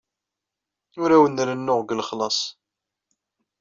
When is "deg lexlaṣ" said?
1.81-2.39